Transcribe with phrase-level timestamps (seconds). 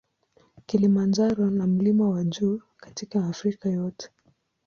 [0.65, 4.09] Kilimanjaro na mlima wa juu katika Afrika yote.